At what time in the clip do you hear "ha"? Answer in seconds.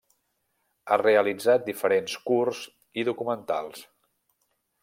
0.89-0.97